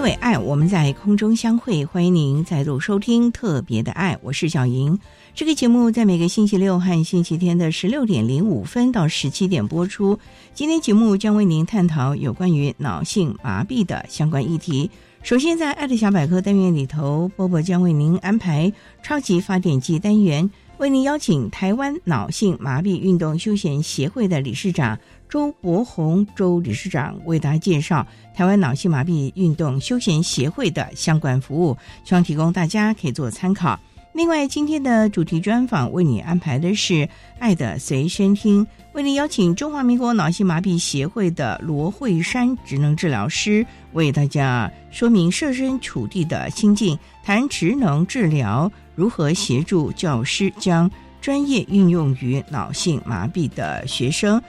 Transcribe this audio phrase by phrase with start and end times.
[0.00, 1.84] 因为爱，我们在空中相会。
[1.84, 4.98] 欢迎您再度收听特别的爱，我是小莹。
[5.34, 10.18] 这个节目在每个星期六和星期天的十六点零五分到十七点播出。
[10.54, 14.90] 今天节目将为您探讨有关于脑性麻痹的相关议题。
[15.22, 24.98] 首先，在爱的小百科单元里头，波波将为您安排超级发电机单元，为您邀请台湾脑性麻痹运动休闲协会的理事长。
[25.30, 33.78] 周博宏周理事长为大家介绍台湾脑性麻痹运动休闲协会的相关服务，希望提供大家可以做参考。
[34.12, 36.94] 另外，今天的主题专访为你安排的是
[37.38, 54.42] 《爱的随身听》，为你邀请中华民国脑性麻痹协会的罗慧山职能治疗师为大家说明设身处地的心境，谈职能治疗如何协助教师将专业运用于脑性麻痹的学生。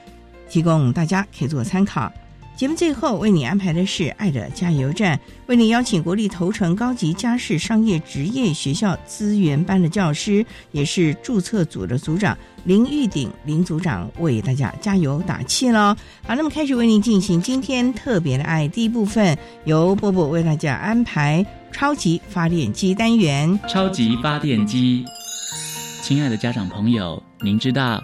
[0.52, 2.12] 提供大家可以做参考。
[2.58, 15.96] 节目最后为你安排的是“爱的加油站”，为你邀请国立头城高级家事商业职业学校资源班的教师，也是注册组的组长林玉鼎林组长为大家加油打气喽。
[16.28, 23.59] 好，那么开始为您进行今天特别的爱第一部分，由波波为大家安排超级发电机单元。
[23.68, 25.04] 超级发电机，
[26.04, 28.04] 亲爱的家长朋友，您知道？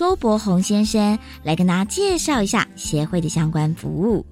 [0.00, 4.24] 周博宏先生来跟大家介绍一下协会的相关服务。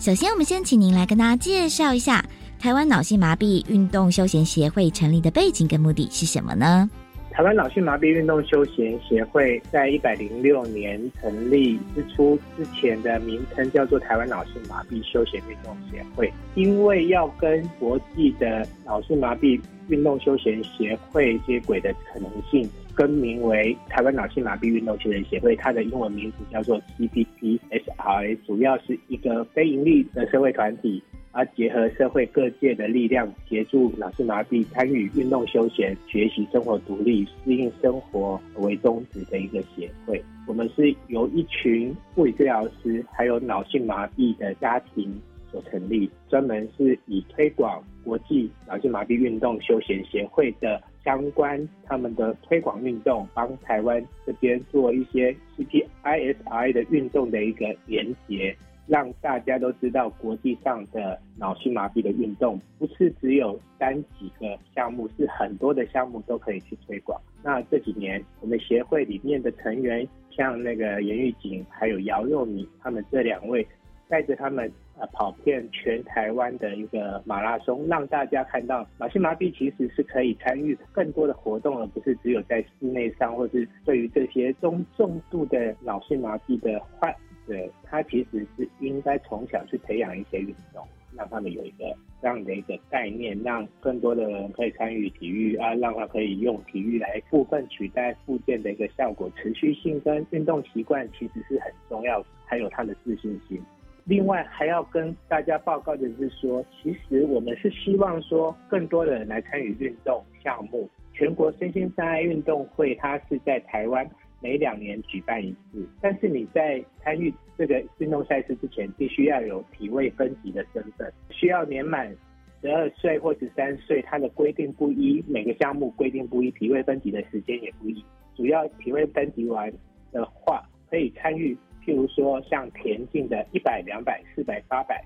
[0.00, 2.24] 首先，我们先请您来跟大家介绍一下
[2.58, 6.90] 台湾脑性麻痹运动休闲协会成立的背景跟目的是什么呢？
[7.30, 22.68] 台湾脑性麻痹运动休闲协会在一百零六年成立之初，之前的名称叫做台湾脑性麻痹休闲运动协会，因为要跟国际的脑性麻痹运动休闲协会接轨的可能性。
[22.94, 40.24] 更名为台湾脑性麻痹运动休闲协会，它的英文名字叫做 CPPSRA，主要是一个非营利的社会团体，而结合社会各界的力量，协助脑性麻痹参与运动休闲、学习生活独立、适应生活为宗旨的一个协会。
[40.46, 45.20] 我们是由一群物理治疗师，还有脑性麻痹的家庭
[45.62, 50.82] 成立，专门是以推广国际脑性麻痹运动休闲协会的。
[51.04, 58.56] 相关他们的推广运动，帮台湾这边做一些 CPISI 的运动的一个连接，
[58.88, 67.20] 让大家都知道国际上的脑性麻痹的运动不是只有单几个项目，是很多的项目都可以去推广。
[67.40, 73.64] 那这几年我们协会里面的成员，像那个严玉锦还有姚佑敏，他们这两位
[74.08, 74.68] 带着他们。
[74.98, 87.14] 呃，跑遍全台湾的一个马拉松，让大家看到脑性麻痹其实是可以参与更多的活动，而不是只有在室内上，或是对于这些中重度的脑性麻痹的患
[87.46, 87.54] 者，
[87.84, 90.82] 他其实是应该从小去培养一些运动，
[91.14, 103.60] 让他们有一个这样的一个概念，让更多的人可以参与体育啊，让他可以用体育来部分取代附件的一个效果，持续性跟运动习惯其实是很重要，还有他的自信心。
[104.06, 110.88] 另外还要跟大家报告的是说，其实我们是希望说更多的人来参与运动项目。
[111.12, 114.08] 全国身心障碍运动会，它是在台湾
[114.40, 122.14] 每两年举办一次，但是你在参与这个运动赛事之前，必须要有体位分级的身份，需要年满
[122.60, 128.04] 十二岁或十三岁，它的规定不一，每个项目规定不一，体位分级的时间也不一。
[128.36, 129.72] 主要体位分级完
[130.12, 131.56] 的话，可以参与，
[131.86, 135.02] 譬如说像田径的一百、两百、四百、八百，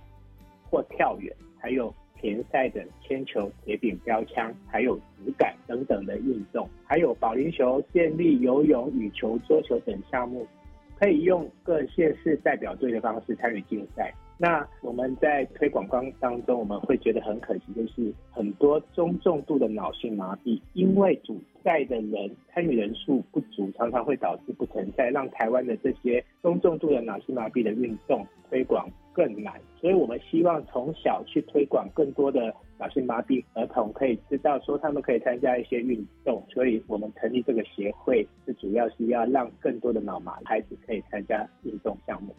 [0.68, 1.94] 或跳远，还有。
[2.22, 4.94] 田赛的铅球、铁饼、标枪，还有
[5.24, 10.46] 直杆等等的运动，还有保龄球、健力、游泳、羽球、桌球等项目，
[10.98, 14.12] 可以用各县市代表队的方式参与竞赛。
[14.42, 29.60] 那我们在推广当当中，我们会觉得很可惜，就是很多中重度的脑性麻痹，因为主赛的人参与人数不足，常常会导致不成赛，让台湾的这些中重度的脑性麻痹的运动推广更难。
[29.78, 36.42] 所以我们希望从小去推广更多的脑性麻痹儿童，可以知道说他们可以参加一些运动。
[36.48, 42.34] 所以我们成立这个协会，是主要是要让更多的脑麻孩子可以参加运动项目。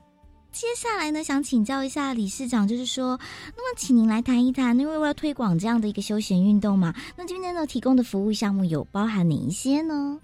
[0.52, 3.18] 接下来呢，想请教一下理事长，就是说，
[3.56, 10.20] 那么请您来谈一谈，因为为了推广这样的一个休闲运动嘛，那今天呢提供的服务项目有包含哪一些呢？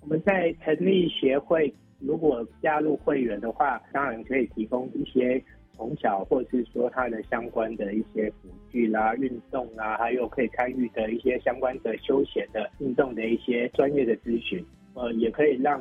[0.00, 5.40] 我们在成立协会，如果加入会员的话，当然可以提供一些
[5.76, 14.64] 从小或是说他的相关的一些辅具啦、运动啦，还有可以参与的一些相关的休闲的运动的一些专业的咨询，
[14.94, 15.80] 呃，也可以让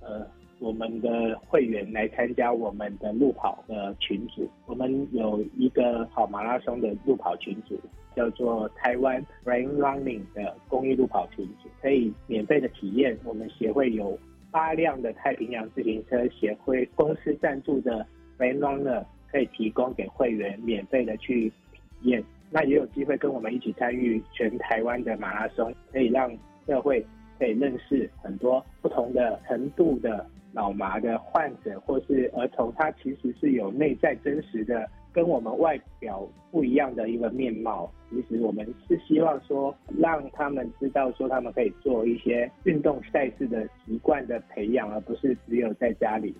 [0.00, 0.26] 呃。
[0.60, 7.78] 我们的会员来参加我们的路跑的群组，我们有一个跑马拉松的路跑群组，
[8.16, 13.16] 叫做台湾 Rain Running 的公益路跑群组，可以免费的体验。
[13.24, 14.18] 我们协会有
[14.50, 18.04] 八辆的太平洋自行车协会公司赞助的
[18.36, 22.22] Rain Runner，可以提供给会员免费的去体验。
[22.50, 27.04] 那也有机会跟我们一起参与全台湾的马拉松，可以让社会
[27.38, 30.26] 可以认识很多不同的程度的。
[30.52, 37.90] 脑麻的患者或是儿童，他其实是有内在真实的跟我们外表不一样的一个面貌。
[38.10, 46.34] 其实我们是希望说，让他们知道说，他们可以做一些运动赛事的习惯的培养，而不是只有在家里。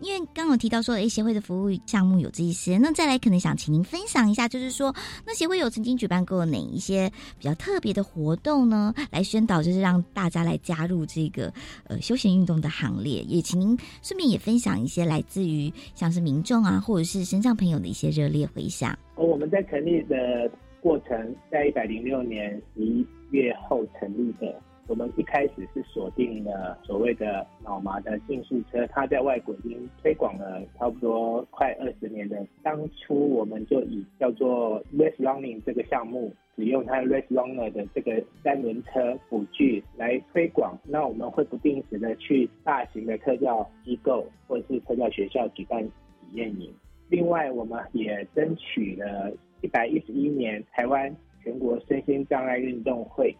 [0.00, 4.94] 因为刚刚提到说，A 协会的服务项目有这一些，那再来可能想请您分享一下，就是说，
[5.26, 8.94] 那协会有曾经举办过哪一些比较特别的活动呢？
[9.10, 11.52] 来宣导，就是让大家来加入这个
[11.84, 13.22] 呃休闲运动的行列。
[13.22, 18.98] 也请您顺便也分享一些来自于像是民众啊，或者是身上朋友的一些热烈回响。
[19.16, 20.50] 哦，我们在成立的
[20.80, 24.60] 过程，在一百零六年十一月后成立的。
[24.90, 32.44] 我们一开始是锁定了所谓的脑麻的竞速车，它在外国已经推广了差不多快二十年的。
[32.60, 40.76] 当初我们就以叫做 Race Running 这个项目，使用它 Race Runner 的这个三轮车辅具来推广。
[40.82, 45.92] 那我们会不定时的去大型的特教机构或者是特教学校举办体
[46.32, 46.68] 验营。
[47.10, 51.14] 另外，我们也争取了一百一十一年台湾
[51.44, 53.32] 全国身心障碍运动会。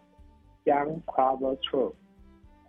[0.65, 1.93] 将 Cover Trail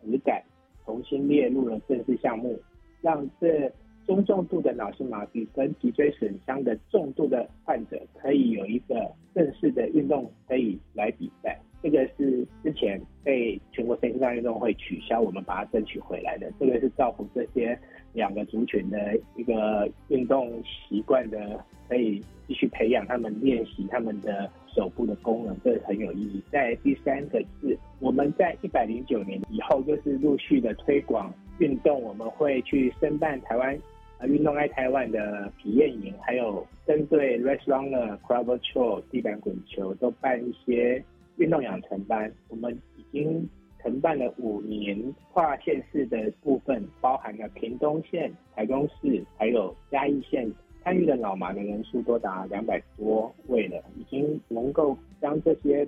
[0.06, 0.44] 直感
[0.86, 2.60] 重新列入了正式项目，
[3.02, 3.72] 让这
[4.08, 11.60] 中重度的脑性麻痹跟脊椎损伤的重度的患者可以有一个正式的运动可以来比赛。
[11.84, 16.52] 这个是之前被全国身心障碍运动会取消，我们把它争取回来的。
[16.60, 17.80] 这个是造福这些
[18.14, 24.50] 两个族群的一个运动习惯的，可以继续培养他们练习他们的。
[24.74, 26.42] 手部的功能，这很有意义。
[26.50, 33.78] 在第三个是，我们在一百零九年以后，就是陆续的推广运动，我们会去申办台湾
[34.20, 41.04] 呃运动爱台湾的体验营，还有针对 rest runner、c r a v e t r o l 地板滚球都办一些
[41.36, 42.32] 运动养成班。
[42.48, 43.46] 我们已经
[43.84, 44.98] 承办了五年，
[45.34, 50.52] 跨县市的部分包含了屏东县、台中市，还有嘉义县。
[50.84, 55.88] 参与的老麻的人数多达两百多位了，已经能够将这些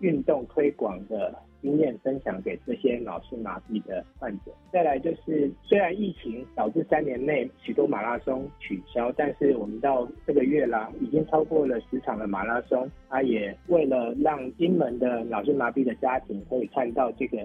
[0.00, 4.52] 运动推广的经验分享给这些脑性麻痹的患者。
[4.72, 12.90] 再来就是，虽然疫情导致三年内许多马拉松取消，但是我们到这个月啦，已经超过了十场的马拉松。
[13.08, 17.38] 他也为了让金门的脑性麻痹的家庭可以看到这个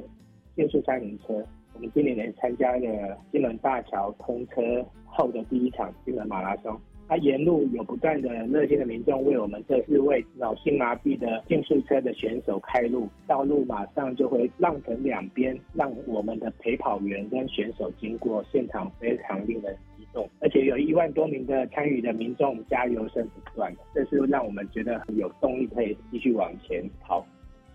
[0.55, 4.85] 限速三轮车，我们今年也参加了金门大桥通车。
[5.13, 6.79] 后的第一场金门马拉松，
[7.11, 27.27] 它沿路有不断的热心的民众为我们这四位脑性麻痹的竞速车的选手开路，道路马上就会让成两边，让我们的陪跑员跟选手经过，现场非常令人激动，而且有一万多名的参与的民众加油声不断，这是让我们觉得有动力可以继续往前跑。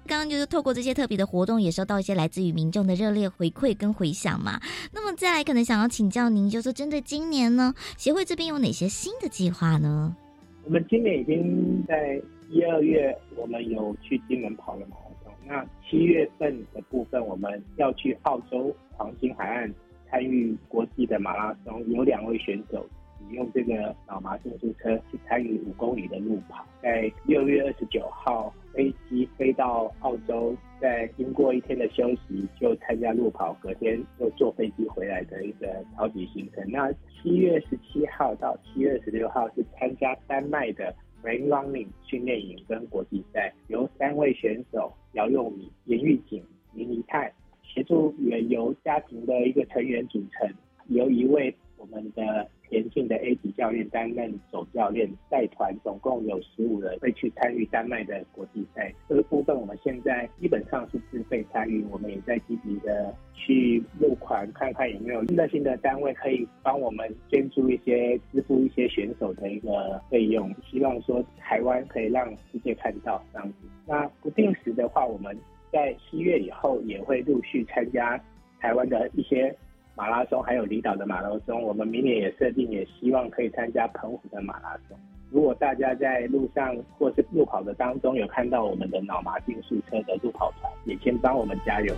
[0.06, 4.60] 刚刚就是透过这些特别的活动，也收到一些来自于民众的热烈回馈跟回响嘛。
[4.92, 10.16] 那么再来，可能想要请教您，就是针对今年呢，协会这边有哪些新的计划呢？
[10.64, 12.20] 我们今年已经在
[12.50, 15.32] 一二月，我们有去金门跑了马拉松。
[15.46, 19.72] 那七月份的部分，我们要去澳洲黄金海岸
[20.10, 22.86] 参与国际的马拉松，有两位选手。
[23.30, 36.64] 用这个脑麻竞速车去参与五公里的路跑，在六月二十九号飞机飞到澳洲，在经过一天的休息，就参加路跑，隔天又坐飞机回来的一个超级行程。
[36.70, 46.42] 那七月十七号到七月十六号是参加丹麦的 Rain Running 训练营跟国际赛，由三位选手姚佑敏、严玉锦、
[46.74, 50.48] 林怡泰协助远游家庭的一个成员组成，
[50.88, 52.48] 由一位我们的。
[52.68, 58.92] 田径的 A 级教练担任总教练，带团总共有十五人会去参与丹麦的国际赛。
[59.08, 70.52] 这个部分我们现在基本上是自费参与，我们也在积极的去募款，看看有没有热心的单位可以帮我们捐助一些、支付一些选手的一个费用。
[70.70, 73.54] 希望说台湾可以让世界看到这样子。
[73.86, 75.36] 那不定时的话，我们
[75.72, 78.20] 在七月以后也会陆续参加
[78.60, 79.56] 台湾的一些。
[79.96, 84.98] 马拉松还有离岛的马拉松，我们明年也设定，也希望可以参加澎湖的马拉松。
[85.30, 91.94] 如果大家在路上或是路跑的当中有看到我们的脑麻竞速车的路跑团，也请帮我们加油。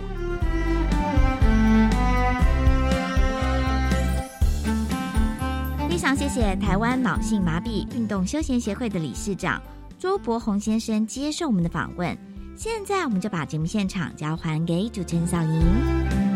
[5.89, 9.61] 非常谢谢台湾脑性麻痹运动休闲协会的理事长
[9.97, 12.17] 周伯宏先生接受我们的访问。
[12.55, 16.28] 现在我们就把节目现场交还给主持人小莹。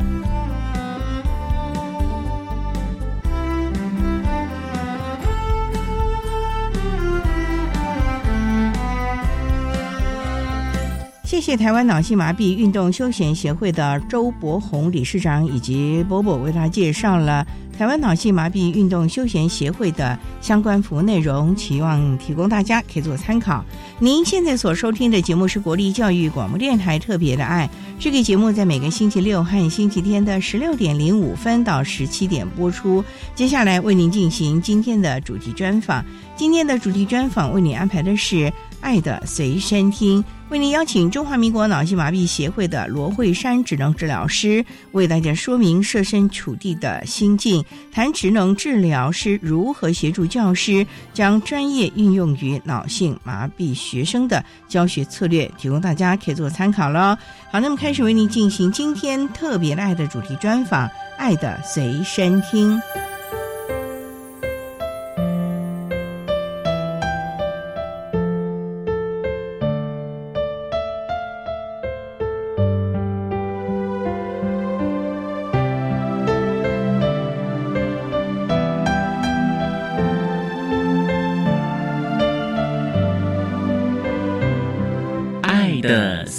[11.34, 17.44] 谢谢台湾脑性麻痹运动休闲协会的周博宏理事长以及波波为他介绍了
[17.75, 23.66] 台湾脑性麻痹运动休闲协会的相关服务内容，期望提供大家可以做参考。
[23.98, 27.68] 您现在所收听的节目是国立教育广播电台特别的爱，
[28.00, 33.04] 这个节目在每个星期六和星期天的十六点零五分到十七点播出。
[33.34, 38.54] 接下来为您进行今天的主题专访，今天的主题专访为您安排的是。
[38.84, 40.22] 爱的随身听，
[40.53, 57.17] 为您邀请中华民国脑性麻痹协会的罗慧珊职能治疗师，为大家说明设身处地的心境，谈职能治疗师如何协助教师将专业运用于脑性麻痹学生的教学策略，提供大家可以做参考喽。
[57.51, 62.79] 好，那么开始为您进行今天特别的爱的主题专访，爱的随身听。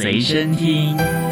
[0.05, 1.24] 随身听。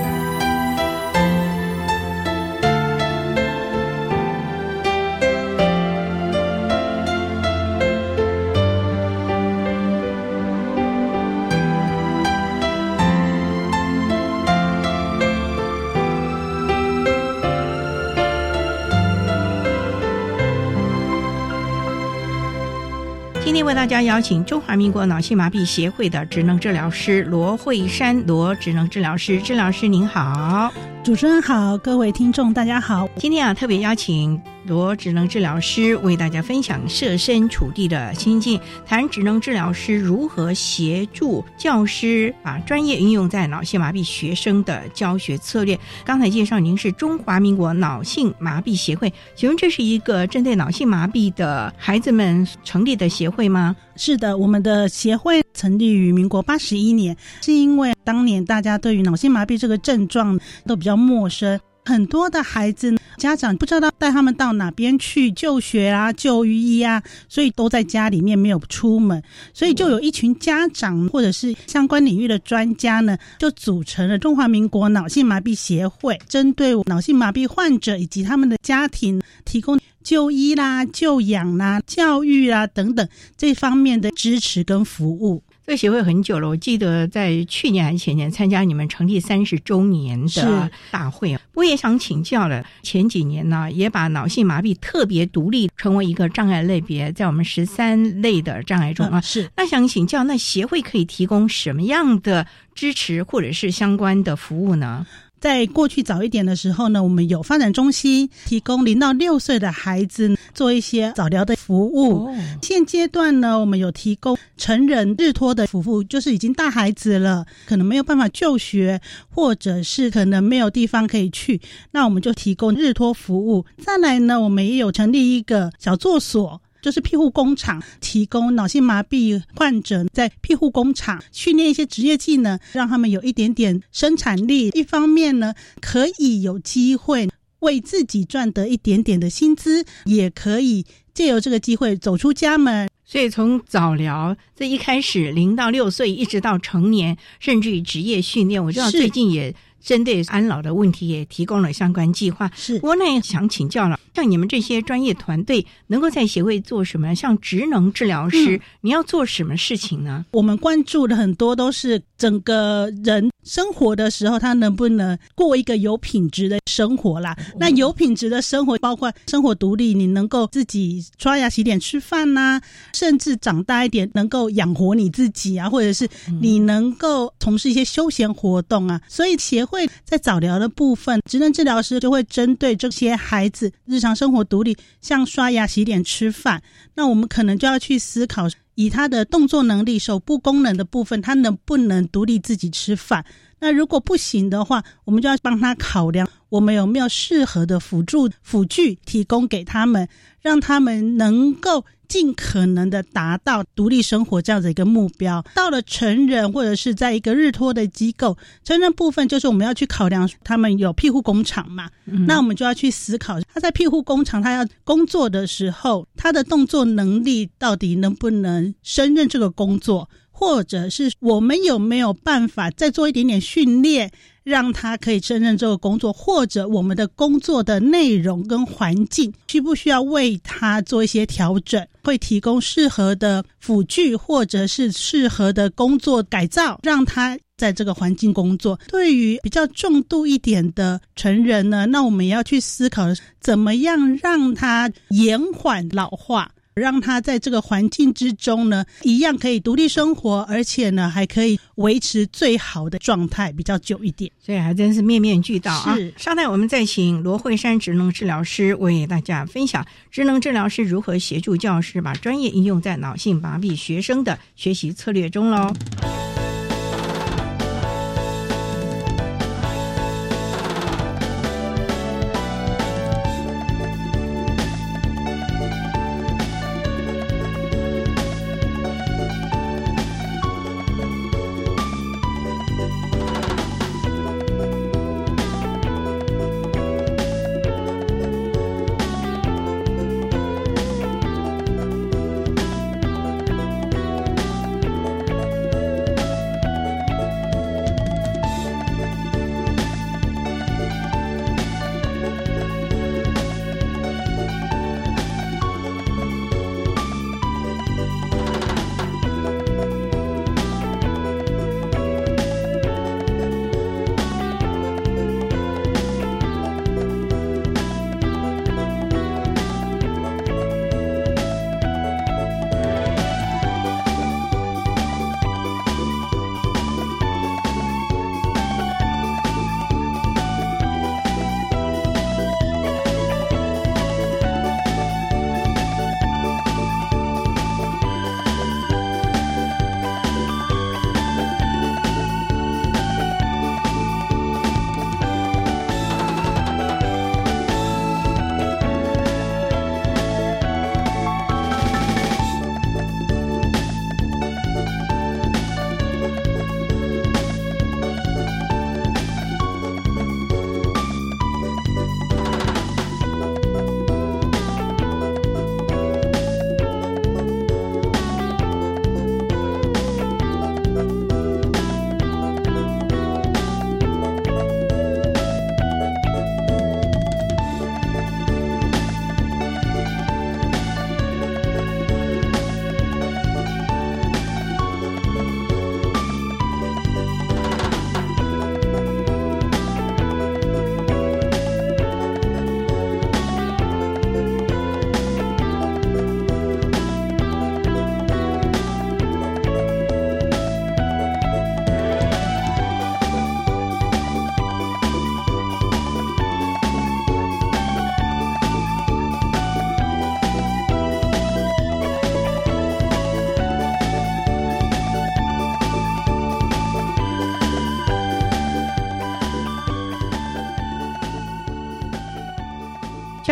[23.82, 30.72] 大家邀请中华民国脑性麻痹协会的职能治疗师罗慧珊，罗职能治疗师，治疗师您好，
[31.04, 34.40] 主持人好，各位听众大家好，今天啊特别邀请。
[34.64, 45.76] 罗职能治疗师为大家分享设身处地的心境，谈职能治疗师如何协助教师把专业运用在脑性麻痹学生的教学策略。
[46.04, 53.75] 刚才介绍您是中华民国脑性麻痹协会，请问这是一个针对脑性麻痹的孩子们成立的协会吗？
[53.97, 61.59] 是的，我们的协会成立于民国八十一年，是因为当年大家对于脑性麻痹这个症状都比较陌生。
[61.85, 69.21] 很多的孩子家长不知道带他们到哪边去就学啊、就医啊，所以都在家里面没有出门，
[69.52, 85.42] 所以就有一群家长或者是相关领域的专家呢，就组成了中华民国脑性麻痹协会，针对脑性麻痹患者以及他们的家庭提供就医啦、就养啦、教育啦等等这方面的支持跟服务。
[85.64, 91.38] 这个协会很久了，我记得在去年还是前年参加你们成立三十周年的大会。
[91.54, 99.21] 我也想请教了，前几年呢也把脑性麻痹特别独立成为一个障碍类别，在我们十三类的障碍中啊。
[99.21, 102.44] 是，那想请教，那协会可以提供什么样的
[102.75, 105.06] 支持或者是相关的服务呢？
[105.42, 112.32] 在过去早一点的时候呢，我们有发展中心提供零到六岁的孩子做一些早疗的服务。
[112.62, 123.66] 现阶段呢，我们有提供成人日托的服务，就是已经大孩子了，可能没有办法就学，或者是可能没有地方可以去，那我们就提供日托服务。
[123.84, 126.61] 再来呢，我们也有成立一个小作所。
[126.82, 134.70] 就是庇护工厂提供脑性麻痹患者在庇护工厂训练一些职业技能，让他们有一点点生产力。
[134.74, 140.84] 一方面呢，可以有机会为自己赚得一点点的薪资，也可以
[141.14, 142.90] 借由这个机会走出家门。
[143.04, 149.54] 所以从早疗这一开始，零到六岁一直到成年，甚至于职业训练，我知道最近也。
[149.82, 152.50] 针对安老的问题，也提供了相关计划。
[152.54, 157.14] 是，我呢想请教了，像你们这些专业团队，能够在协会做什么？
[157.14, 160.24] 像职能治疗师，你要做什么事情呢？
[160.32, 167.36] 我们关注的很多都是整个人生活的时候，他能不能过一个有品质的生活啦？
[167.58, 172.60] 那有品质的生活，包括生活独立，你能够自己刷牙、洗脸、吃饭呐，
[172.92, 176.08] 甚至长大一点能够养活你自己啊，或者是
[176.40, 179.00] 你能够从事一些休闲活动啊。
[179.08, 186.62] 所以协会会在早疗的部分，职能治疗师就会针对这些孩子日常生活独立，像刷牙、洗脸、吃饭，
[186.95, 193.25] 那我们可能就要去思考，以他的动作能力、手部功能的部分，他能不能独立自己吃饭？
[193.61, 200.07] 那如果不行的话，我们就要帮他考量，我们有没有适合的辅助辅具提供给他们，
[200.43, 201.85] 让他们能够。
[202.12, 205.42] 尽可能的达到独立生活这样的一个目标。
[205.54, 211.88] 到了成人或者是在一个日托的机构，成人部分就是我们要去考量他们有庇护工厂嘛，
[212.26, 224.12] 那我们就要去思考他在庇护工厂他要工作的时候，他的动作能力到底能不能胜任这个工作，或者是我们有没有办法再做一点点训练。
[224.44, 231.87] 让他可以胜任这个工作，或者我们的工作的内容跟环境需不需要为他做一些调整？
[232.04, 238.78] 会提供适合的辅具，或者是适合的工作改造，让他在这个环境工作。
[238.88, 243.04] 对于比较重度一点的成人呢，那我们要去思考
[243.40, 246.50] 怎么样让他延缓老化。
[246.75, 254.30] 让他在这个环境之中呢，一样可以独立生活，而且呢，还可以维持最好的状态比较久一点。
[254.39, 255.95] 所以还真是面面俱到啊！
[255.95, 265.73] 是，稍待，我们再请罗慧山职能治疗师为大家分享职能治疗师如何协助教师把专业应用在脑性麻痹学生的学习策略中喽。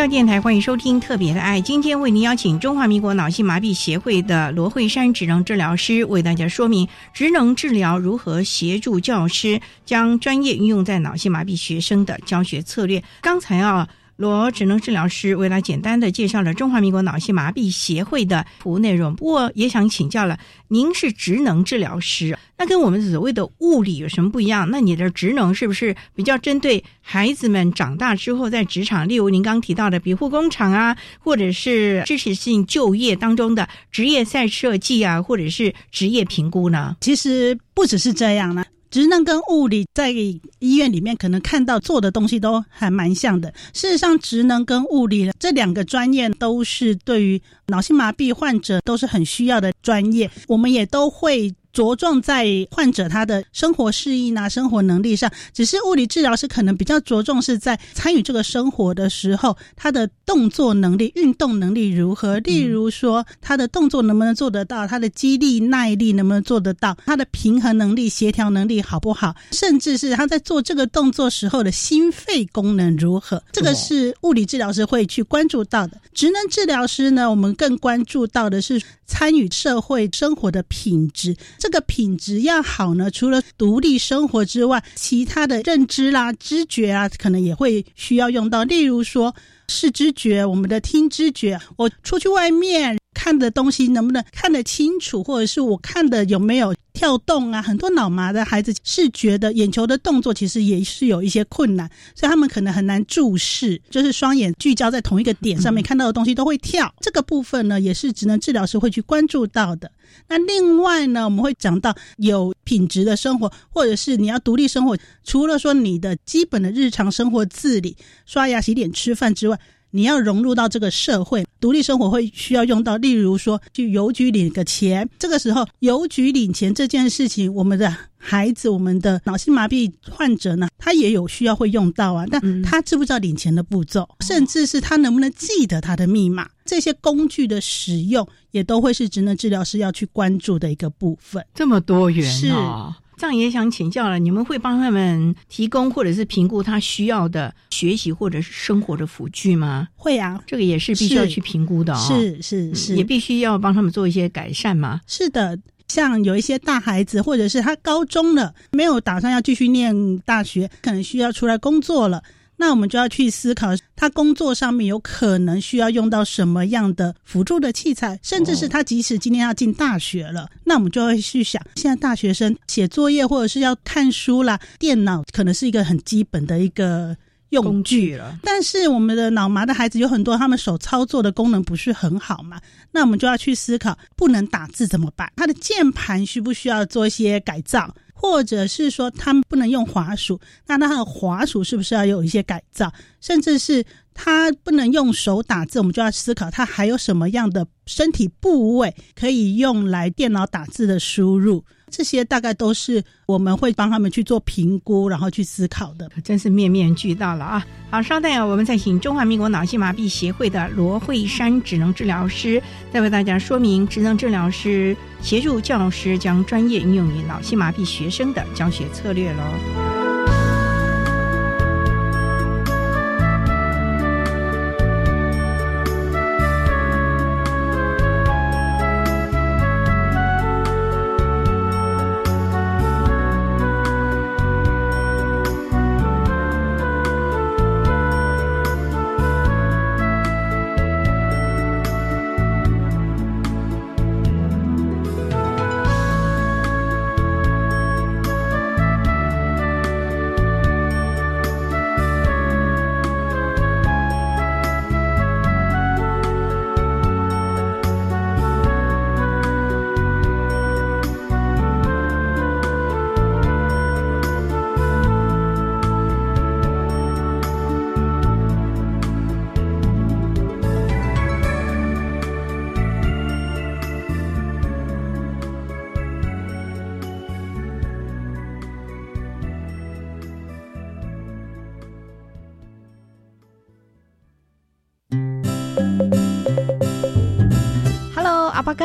[0.07, 1.59] 电台，欢迎收听《特别的爱》。
[1.63, 13.03] 今天为您邀请中华民国脑性麻痹协会的罗慧珊职能治疗师为大家说明职能治疗如何协助教师将专业运用在脑性麻痹学生的教学策略。
[13.21, 13.87] 刚才啊。
[14.21, 24.69] 罗职能治疗师为了简单的介绍了中华民国脑性麻痹协会的服务内容，不过也想请教了，您是职能治疗师，那跟我们所谓的物理有什么不一样？
[24.69, 36.95] 那你的职能是不是比较针对孩子们长大之后在职场，例如您刚提到的庇护工厂啊，或者是支持性就业当中的职业赛设计啊，或者是职业评估呢？
[37.01, 38.63] 其实不只是这样呢。
[38.91, 43.51] 职能跟物理在医院里面可能看到做的东西都还蛮像的。
[43.73, 51.51] 事实上，职能跟物理这两个专业都是对于脑性麻痹患者都是很需要的专业，我们也都会。
[51.73, 62.39] 着重在患者他的生活适应啊、生活能力上，只是物理治疗师可能比较着重是在参与这个生活的时候，他的动作能力、运动能力如何。
[62.39, 75.97] 例如说，他的动作能不能做得到，他的肌力、耐力能不能做得到，他的平衡能力、协调能力好不好，甚至是他在做这个动作时候的心肺功能如何，这个是物理治疗师会去关注到的。
[76.13, 81.35] 职能治疗师呢，我们更关注到的是参与社会生活的品质。
[81.59, 88.63] 这个品质要好呢，除了独立生活之外，其他的认知啦、知觉啊，可能也会需要用到。
[88.63, 89.35] 例如说
[89.67, 97.61] 视知觉，我们的听知觉，我出去外面看的东西能不能看得清楚，或者是我看的有没有跳动啊？
[97.61, 106.91] 很多脑麻的孩子视觉的眼球的动作其实也是有一些困难，所以他们可能很难注视，就是双眼聚焦在同一个点上面，看到的东西都会跳。
[106.99, 109.91] 这个部分呢，也是职能治疗师会去关注到的。
[110.27, 114.97] 那另外呢，我们会讲到有品质的生活，或者是你要独立生活。
[115.23, 119.59] 除了说你的基本的日常生活自理、刷牙、洗脸、吃饭之外，
[119.91, 122.97] 你要融入到这个社会，独立生活会需要用到。
[122.97, 132.25] 例如说，去邮局领个钱，这个时候邮局领钱这件事情，我们的孩子、我们的脑性麻痹患者呢，他也有需要会用到啊。
[132.29, 136.47] 但他知不知道领钱的步骤，甚至是他能不能记得他的密码？
[136.63, 141.45] 这些工具的使用，也都会是职能治疗师要去关注的一个部分。
[141.53, 142.97] 这么多元啊！
[143.21, 149.87] 这样也想请教了，你们会帮他们提供或者是评估他需要的学习或者是生活的辅具吗？
[149.95, 152.07] 会啊，这个也是必须要去评估的哦。
[152.07, 155.01] 是是是，也必须要帮他们做一些改善吗？
[155.05, 155.55] 是的，
[155.87, 162.23] 像有一些大孩子，或者是他高中了，没有打算要继续念大学，可能需要出来工作了。
[162.61, 177.17] 那我们就要去思考，他工作上面有可能需要用到什么样的辅助的器材，甚至是他即使今天要进大学了，那我们就会去想，现在大学生写作业或者是要看书啦，电脑可能是一个很基本的一个
[177.49, 178.37] 用具了。
[178.43, 185.33] 但是我们的脑麻的孩子有很多，他们手操作的功能不是很好嘛，那我们就要去思考，不能打字怎么办？
[185.35, 187.91] 他的键盘需不需要做一些改造？
[188.21, 192.93] 或者是说他们不能用滑鼠，那他的滑鼠是不是要有一些改造？
[193.19, 201.65] 甚至是他不能用手打字，我们就要思考他还有什么样的身体部位可以用来电脑打字的输入。
[201.91, 207.65] 这些大概都是我们会帮他们去做评估，然后去思考的，真是面面俱到了啊！
[207.91, 220.00] 好，稍待啊，我们再请中华民国脑性麻痹协会的罗慧珊职能治疗师，再为大家说明职能治疗师协助教师将专业应用于脑性麻痹学生的教学策略喽。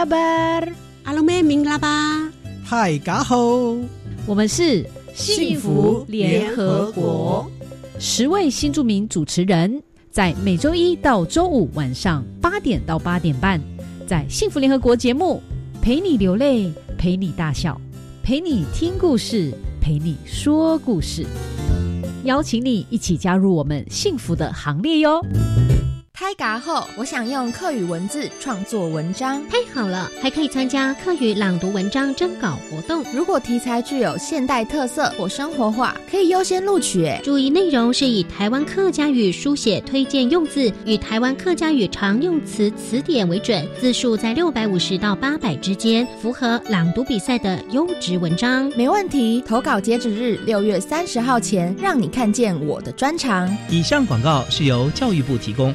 [0.06, 0.70] Kabar?
[1.04, 2.30] Alo me ming la ba?
[2.64, 3.82] Hai ka ho?
[4.26, 7.50] 我们是幸福联合国，
[7.98, 9.82] 十位新著名主持人。
[10.10, 13.60] 在每周一到周五晚上八点到八点半，
[14.06, 15.42] 在幸福联合国节目，
[15.82, 17.78] 陪你流泪，陪你大笑，
[18.22, 21.26] 陪你听故事，陪你说故事，
[22.24, 25.20] 邀请你一起加入我们幸福的行列哟。
[26.18, 29.46] 开嘎后，我想用课语文字创作文章。
[29.50, 33.04] 太好了，还可以参加课语朗读文章征稿活动。
[33.12, 37.06] 如果题材具有现代特色或生活化，可以优先录取。
[37.22, 48.72] 注意内容是以台湾客家语书写推荐用字与台湾客家语常用词词典为准，字数在六百五十到八百之间，符合朗读比赛的优质文章。
[48.74, 53.54] 没问题，投稿截止日六月三十号前，让你看见我的专长。
[53.68, 55.74] 以上广告是由教育部提供。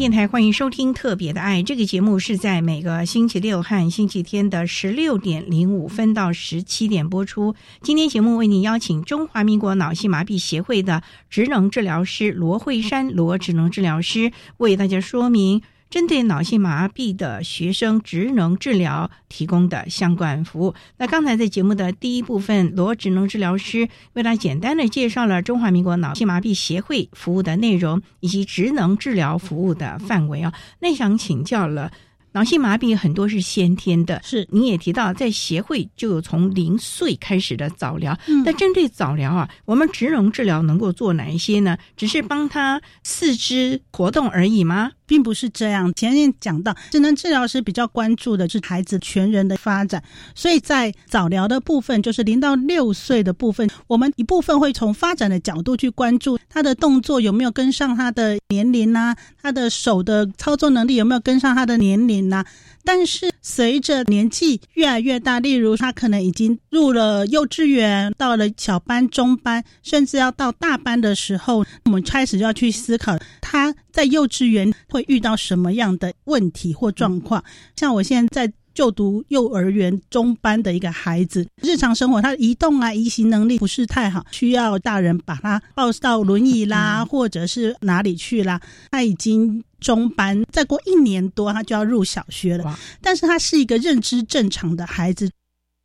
[0.00, 7.54] 电台欢迎收听《特别的爱》这个节目，是在每个星期六和星期天的十六点零五分到十七点播出。
[7.82, 15.60] 今天节目为您邀请中华民国脑性麻痹协会的职能治疗师罗慧山罗职能治疗师为大家说明。
[15.90, 20.74] 针对脑性麻痹的学生职能治疗提供的相关服务。
[20.98, 30.54] 那刚才在节目的第一部分，罗职能治疗师为大家简单的介绍了中华民国脑性麻痹协会服务的内容以及职能治疗服务的范围啊。
[30.78, 31.90] 那想请教了，
[32.32, 38.16] 脑性麻痹很多是先天的，是你也提到在协会就有从零岁开始的早疗。
[38.28, 41.76] 嗯那针对早疗啊，我们职能治疗能够做哪一些呢？
[41.96, 44.92] 只是帮他四肢活动而已吗？
[45.10, 45.92] 并不是这样。
[45.94, 50.00] 前面讲到，智能治疗师比较关注的是孩子全人的发展，
[50.36, 62.46] 所以在早疗的部分，就是零到六岁的部分，我们一部分会从发展的角度去关注他的动作有没有跟上他的年龄啊，他的手的操作能力有没有跟上他的年龄啊。
[62.92, 77.44] 但是随着年纪越来越大，例如他可能已经入了幼稚园，到了小班、中班，甚至要到大班的时候，我们开始就要去思考他在幼稚园会遇到什么样的问题或状况。
[77.76, 88.58] 像我现在在就读幼儿园中班的一个孩子，日常生活他移动啊、移行能力不是太好，需要大人把他抱到轮椅啦，或者是哪里去啦。
[88.90, 89.62] 他已经。
[89.80, 92.78] 中班再过一年多，他就要入小学了。
[93.00, 95.30] 但是他是一个认知正常的孩子，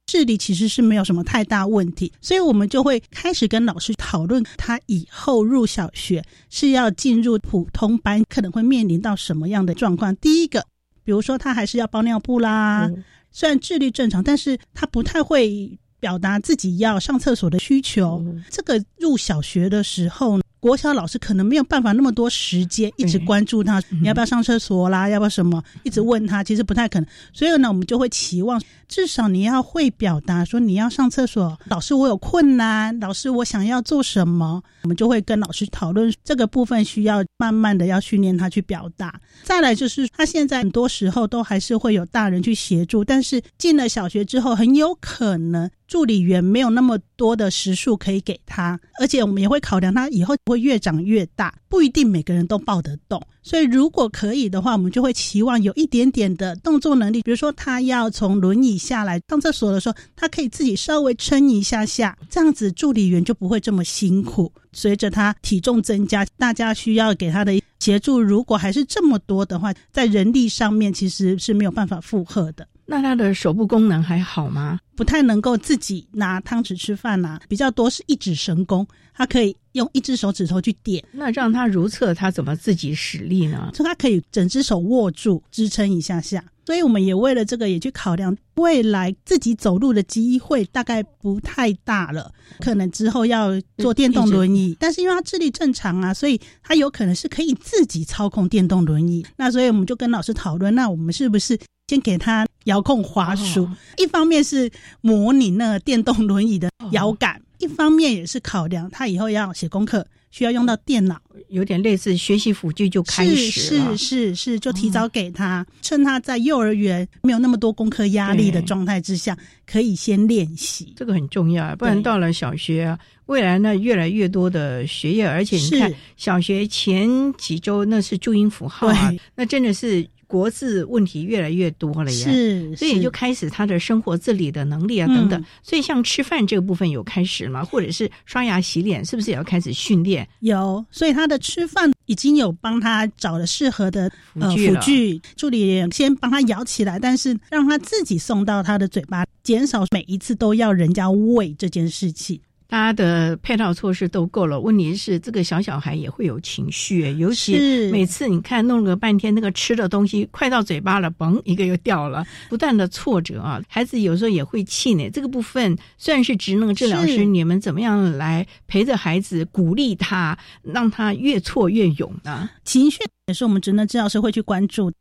[0.06, 10.14] 智力其实是没有什么太大问题，所以我们就会开始跟老师讨论，他以后入小学是要进入普通班，可能会面临到什么样的状况。
[10.18, 10.66] 第一个，
[11.06, 12.92] 比如说他还是要包尿布啦，
[13.32, 18.22] 虽然智力正常，但是他不太会表达自己要上厕所的需求。
[18.50, 20.42] 这个入小学的时候。
[20.66, 25.08] 国小老师可能没有办法那么多时间一直关注他，你要不要上厕所啦？
[25.08, 25.64] 要不要什么？
[25.84, 27.08] 一直问他，其实不太可能。
[27.34, 39.14] 所以呢，我们就会期望至少你要会表达，说你要上厕所，老师我有困难，老师我想要做什么，我们就会跟老师讨论这个部分，需要慢慢的要训练他去表达。
[39.44, 45.70] 再来就是他现在很多时候都还是会有大人去协助，但是进了小学之后，很有可能。
[45.88, 53.22] 助理员没有那么多的时数可以给他，而且我们也会考量他以后会越长越大，不一定每个人都抱得动。
[53.44, 64.52] 所以如果可以的话，我们就会期望有一点点的动作能力，比如说他要从轮椅下来上厕所的时候，他可以自己稍微撑一下下，这样子助理员就不会这么辛苦。
[64.74, 72.68] 随着他体重增加，大家需要给他的协助，如果还是这么多的话，在人力上面其实是没有办法负荷的。
[72.86, 74.80] 那他的手部功能还好吗？
[74.96, 83.72] 不太能够自己拿汤匙吃饭呐、比较多是一指神功，他可以用一只手指头去点，那让他如厕，他怎么自己使力呢？
[83.74, 86.44] 所以他可以整只手握住支撑一下下。
[86.66, 94.76] 所以我们也为了这个也去考量，未来自己走路的机会大概不太大了，可能之后要坐电动轮椅。
[94.80, 99.24] 但是因为他智力正常啊，所以他有可能是可以自己操控电动轮椅。
[99.36, 103.68] 那所以我们就跟老师讨论，那我们是不是先给他遥控滑鼠？
[103.98, 104.70] 一方面是
[105.02, 111.20] 模拟那个电动轮椅的摇感，一方面也是考量他以后要写功课需要用到电脑。
[111.50, 120.94] 有点类似学习辅具就开始，是是是是，就提早给他，趁他在幼儿园没有那么多功课压力的状态之下，可以先练习。
[120.96, 130.06] 这个很重要，不然到了小学啊，未来呢越来越多的学业，而且你看是小学前几周那是注音符号啊对，那真的是。
[130.28, 135.40] 国字问题越来越多了耶，是是所以就开始他的生活自理的能力啊等等。
[135.40, 137.64] 嗯所以像吃饭这个部分有开始吗？
[137.64, 140.28] 或者是刷牙洗脸，是不是也要开始训练？
[140.40, 152.40] 有，所以他的吃饭已经有帮他找了适合的呃辅具，助理先帮他舀起来，但是让他自己送到他的嘴巴，减少每一次都要人家喂这件事情。
[152.68, 165.10] 大家的配套措施都够了，问题是这个小小孩也会有情绪，尤其是每次你看弄了半天，那个吃的东西快到嘴巴了，嘣一个又掉了，不断的挫折啊，孩子有时候也会气馁。
[165.10, 172.50] 这个部分虽然是职能治疗师，你们怎么样来陪着孩子，鼓励他，让他越挫越勇呢？
[172.64, 174.92] 情绪也是我们职能治疗师会去关注。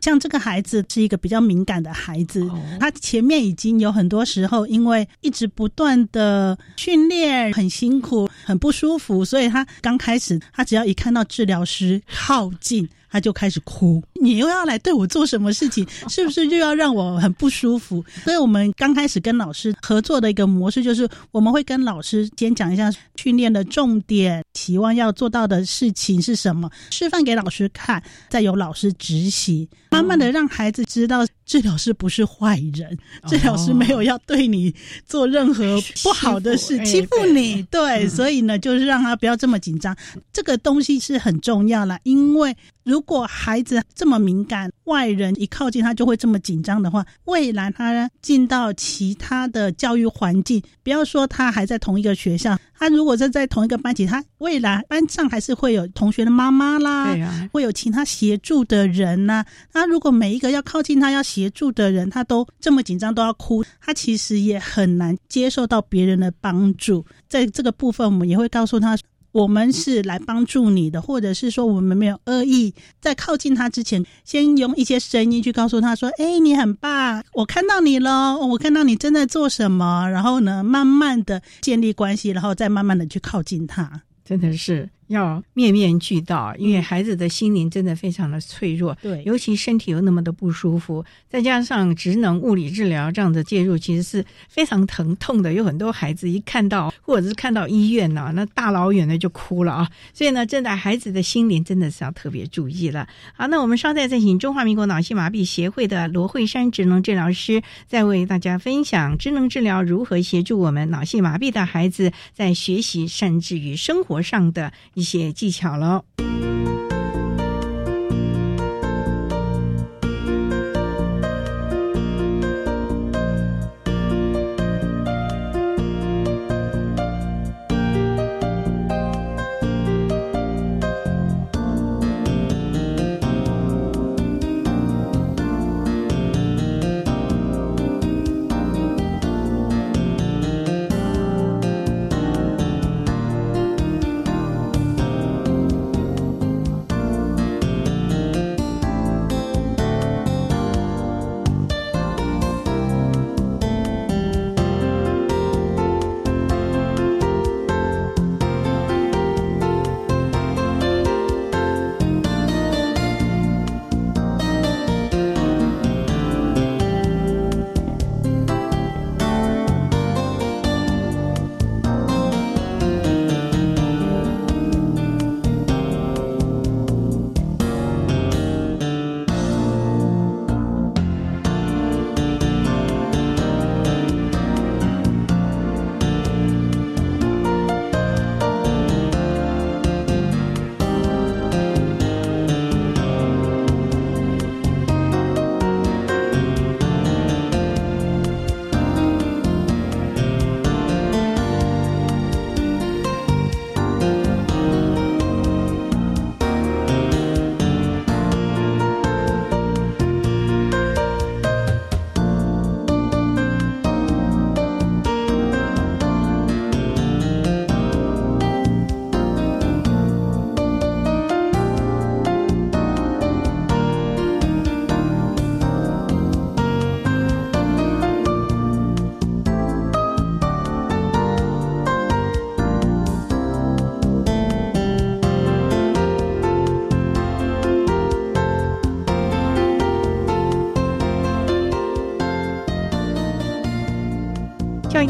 [0.00, 12.88] 像这个孩子是一个比较敏感的孩子，他前面已经有很多时候因为一直不断的训练，很辛苦，很不舒服，所以他刚开始，他只要一看到治疗师靠近。
[13.12, 15.86] 他就开始哭，你又要来对我做什么事情？
[16.08, 18.04] 是不是又要让我很不舒服？
[18.22, 34.74] 所以我们刚开始跟老师合作的一个模式，就是我们会跟老师先讲一下训练的重点，期望要做到的事情是什么，示范给老师看，再由老师执行，慢慢的让孩子知道治疗师不是坏人，治疗师没有要对你
[35.06, 37.62] 做任何不好的事，哎欺负你。
[37.70, 39.96] 对，所以呢，就是让他不要这么紧张，
[40.32, 42.54] 这个东西是很重要啦，因为。
[42.82, 67.04] 如果孩子这么敏感，外人一靠近他就会这么紧张的话，未来他进到其他的教育环境，不要说他还在同一个学校，他如果是在同一个班级，他未来班上还是会有同学的妈妈啦，对啊，会有其他协助的人呐、那如果每一个要靠近他要协助的人，他都这么紧张都要哭，他其实也很难接受到别人的帮助。
[67.28, 68.96] 在这个部分，我们也会告诉他。
[69.32, 84.02] 我们是来帮助你的，或者是说我们没有恶意，在靠近他之前，先用一些声音去告诉他说：“哎，你很棒，我看到你了，我看到你正在做什么。”然后呢，慢慢的建立关系，然后再慢慢的去靠近他。
[84.24, 95.52] 真的是要面面俱到，因为孩子的心灵真的非常的脆弱，对尤其身体又那么的不舒服，再加上职能物理治疗这样的介入，其实是非常疼痛的。
[95.52, 99.90] 有很多孩子一看到或者是看到医院呢、那大老远的就哭了啊！
[100.14, 103.08] 所以呢，真的孩子的心灵真的是要特别注意了。
[103.34, 116.04] 好，那我们稍待再请中华民国脑性麻痹协会的罗慧珊职能治疗师，再为大家分享职能治疗如何协助我们脑性麻痹的孩子在学习甚至于生活上的一些技巧了。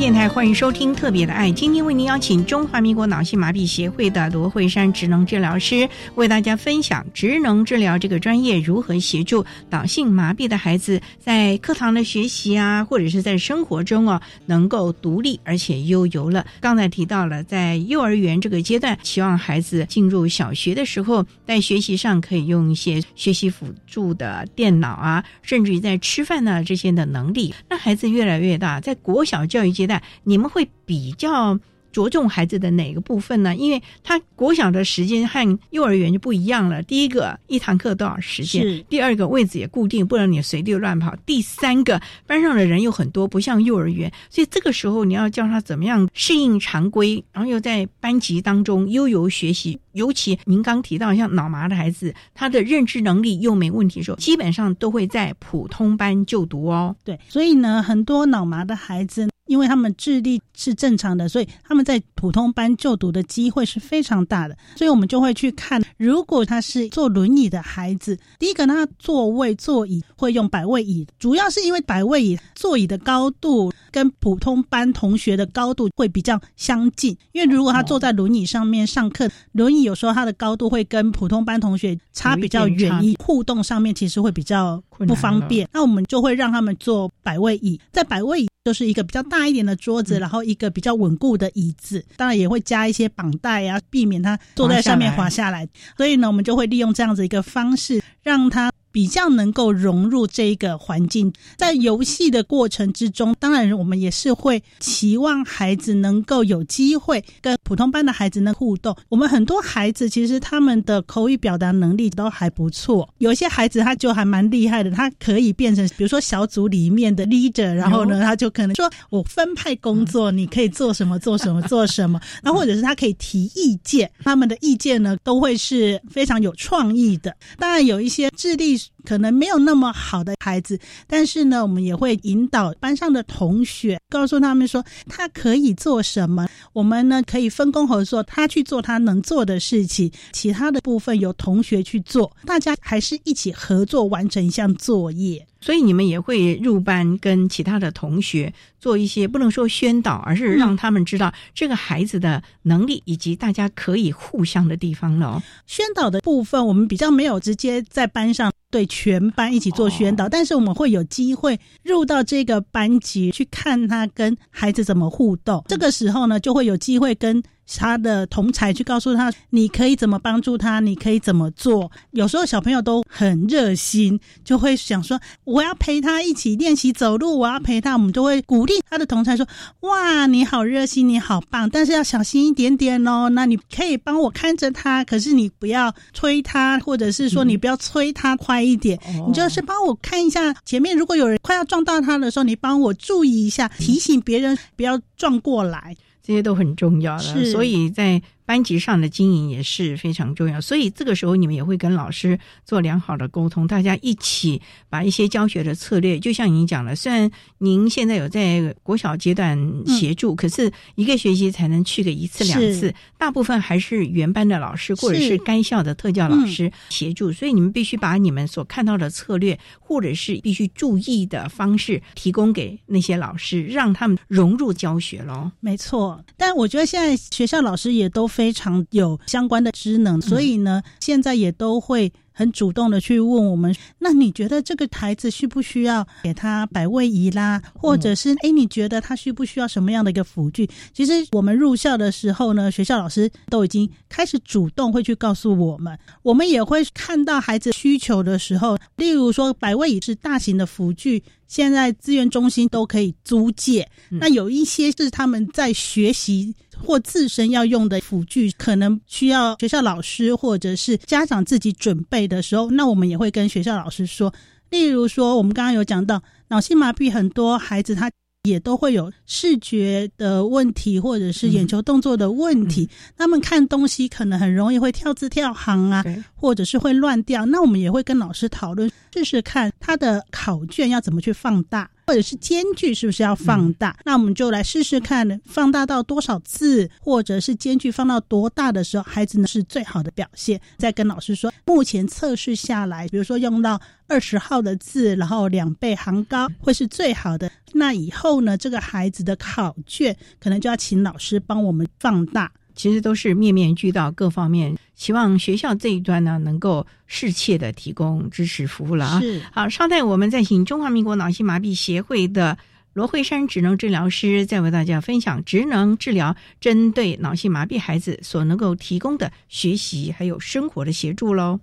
[0.00, 16.46] 电台欢迎收听《特别的爱》，今天为您邀请中华民国脑性麻痹协会的罗慧珊职能治疗师为大家分享职能治疗这个专业如何协助脑性麻痹的孩子在课堂的学习啊，或者是在生活中哦，能够独立而且悠游了。
[16.60, 27.54] 刚才提到了，在幼儿园这个阶段，希望孩子进入小学的时候，在学习上可以用一些学习辅助的电脑啊，甚至于在吃饭呢这些的能力。
[27.68, 29.70] 那孩子越来越大，在国小教育。
[29.70, 29.89] 阶段，
[30.24, 31.58] 你们会比较
[31.92, 33.56] 着重孩子的哪个部分呢？
[33.56, 36.80] 因为他国小的时间和幼儿园就不一样了。
[36.84, 49.80] 第一个，一堂课多少时间；第二个，位置也固定，不能你随地乱跑；第三个，班上的人又很多，不像幼儿园，所以这个时候你要教他怎么样适应常规，然后又在班级当中悠游学习。
[49.92, 56.94] 尤其您刚提到像脑麻的孩子，他的认知能力又没问题的时候，基本上都会在普通班就读哦。
[57.02, 59.28] 对，所以呢，很多脑麻的孩子。
[59.50, 64.56] 因为他们智力是正常的，所以他们在普通班就读的机会是非常大的。
[64.76, 77.16] 所以我们就会去看，如果他是坐轮椅的孩子，第一个他座位座椅会用百位椅，主要是因为百位椅座椅的高度跟普通班同学的高度会比较相近。
[77.32, 85.68] 因为如果他坐在轮椅上面上课，轮椅有时候它的高度会跟普通班同学差比较远，一互动上面其实会比较不方便。
[85.72, 88.48] 那我们就会让他们坐百位椅，在百位椅。
[88.70, 95.68] 就是一个比较大一点的桌子，然后一个比较稳固的椅子，当然也会加一些绑带啊，避免它坐在上面滑下来。
[95.96, 98.70] 所以呢，我们就会利用这样子一个方式，让他。
[98.92, 108.96] 比较能够融入这个环境，在游戏的过程之中，当然我们也是会期望孩子能够有机会跟普通班的孩子呢互动。
[109.08, 127.36] 我们很多孩子其实他们的口语表达能力都还不错，有些孩子他就还蛮厉害的，他可以变成比如说小组里面的 leader，然后呢，他就可能说我分派工作，你可以做什么做什么做什么，那 或者是他可以提意见，他们的意见呢都会是非常有创意的。
[127.58, 128.79] 当然有一些智力。
[128.80, 136.48] she's 可能没有那么好的孩子，但是呢，我们也会引导班上的同学，告诉他们说他可以做什么。
[136.72, 142.36] 我们呢可以分工合作，他去做他能做的事情，其他的部分由同学去做。
[142.44, 145.46] 大家还是一起合作完成一项作业。
[145.62, 155.42] 所以你们也会入班跟其他的同学做一些不能说宣导，而是让他们知道这个孩子的能力以及大家可以互相的地方了。
[155.66, 165.64] 宣导的部分我们比较没有直接在班上对全班一起做宣导，但是我们会有机会入到这个班级去看他跟孩子怎么互动。
[165.68, 167.42] 这个时候呢，就会有机会跟。
[167.78, 171.90] 他的同才去告诉他，你可以怎么帮助他，你可以怎么做。
[172.12, 177.92] 有时候小朋友都很热心，就会想说，我要陪他一起练习走路，我要陪他。
[177.92, 179.46] 我们就会鼓励他的同才说，
[179.80, 183.28] 哇，你好热心，你好棒，但是要小心一点点哦。
[183.30, 195.96] 那你可以帮我看着他，可是你不要催他，或者是说你不要催他快一点，你就是帮我看一下前面，如果有人快要撞到他的时候，你帮我注意一下，提醒别人不要撞过来。
[196.22, 198.22] 这些都很重要了，所以在。
[198.50, 225.52] 班级上的经营也是非常重要，所以这个时候你们也会跟老师做良好的沟通，大家一起把一些教学的策略，就像您讲了，虽然您现在有在国小阶段协助，可是一个学期才能去个一次两次，大部分还是原班的老师或者是该校的特教老师协助，所以你们必须把你们所看到的策略或者是必须注意的方式提供给那些老师，让他们融入教学喽。
[225.60, 228.26] 没错，但我觉得现在学校老师也都。
[228.39, 233.74] 非常有相关的职能，所以呢，现在也都会很主动的去问我们。
[233.98, 237.60] 那你觉得这个孩子需不需要给他摆位仪啦？
[237.74, 240.68] 或者是哎，你觉得他需不需要什么样的一个辅具？
[240.94, 245.98] 其实我们入校的时候呢，学校老师都已经开始主动会去告诉我们。
[246.22, 253.86] 我们也会看到孩子需求的时候，例如说摆位椅是大型的辅具，现在资源中心都可以租借。
[254.08, 256.54] 那有一些是他们在学习。
[256.84, 264.32] 或自身要用的辅具，可能需要学校老师或者是家长自己准备的时候，那我们也会跟学校老师说。
[264.70, 268.08] 例如说，我们刚刚有讲到脑性麻痹，很多孩子他
[268.44, 276.04] 也都会有视觉的问题，或者是眼球动作的问题，他们看东西可能很容易会跳字跳行啊，
[276.36, 277.44] 或者是会乱掉。
[277.46, 281.90] 那我们也会跟老师讨论，试试看他的考卷要怎么去放大。
[282.10, 283.96] 或者是间距是不是要放大？
[284.04, 290.60] 那我们就来试试看，放大到多少字，或者是间距放到多大的时候，孩子呢是最好的表现。
[290.76, 297.48] 再跟老师说，目前测试下来，比如说用到二十号的字，然后两倍行高会是最好的。
[297.74, 302.50] 那以后呢，这个孩子的考卷可能就要请老师帮我们放大。
[302.80, 309.20] 其实都是面面俱到，各方面希望学校这一端呢能够适切的提供支持服务了啊。
[309.20, 312.56] 是好，稍待我们再请中华民国脑性麻痹协会的
[312.94, 321.60] 罗慧珊职能治疗师，再为大家分享职能治疗针对脑性麻痹孩子所能够提供的学习还有生活的协助喽。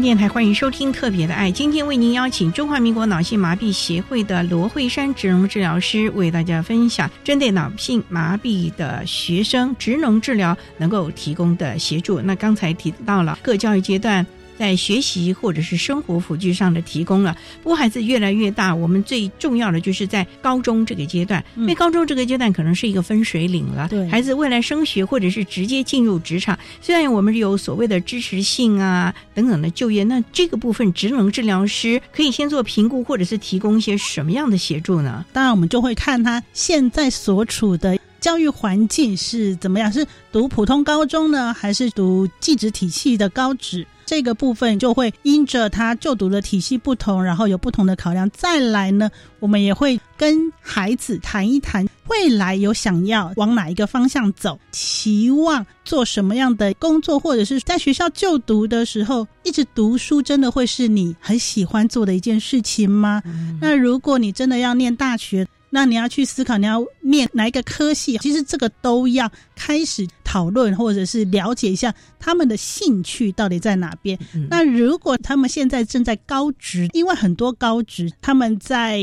[0.00, 12.20] 电台欢迎收听《特别的爱》，今天为您邀请中华民国脑性麻痹协会的罗慧珊职能治疗师为大家分享针对脑性麻痹的学生职能治疗能够提供的协助。
[12.20, 14.24] 那刚才提到了各教育阶段。
[14.58, 17.36] 在学习或者是生活辅具上的提供了。
[17.62, 23.86] 不过孩子越来越大，我们最重要的就是在高中这个阶段，因为高中这个阶段可能是一个分水岭了。
[23.88, 35.24] 对，孩子未来升学或者是直接进入职场，虽然我们有所谓的支持性啊等等的就业，那这个部分职能治疗师可以先做评估，或者是提供一些什么样的协助呢？
[35.32, 43.86] 当然，我们就会看他现在所处的教育环境是怎么样，是读普通高中呢，还是读技职体系的高职？
[44.08, 48.28] 这个部分就会因着他就读的体系不同，然后有不同的考量。
[48.30, 63.22] 再来呢，我们也会跟孩子谈一谈未来有想要往哪一个方向走，期望做什么样的工作，或者是在学校就读的时候，一直读书真的会是你很喜欢做的一件事情吗？
[63.60, 74.18] 那如果你真的要念大学，那你要去思考你要念哪一个科系，其实这个都要开始讨论，或者是了解一下他们的兴趣到底在哪边。
[74.50, 79.00] 那如果他们现在正在高职，因为很多高职他们在。